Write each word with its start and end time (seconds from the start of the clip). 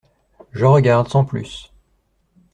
Je 0.51 0.65
regarde, 0.65 1.07
sans 1.09 1.25
plus. 1.25 1.71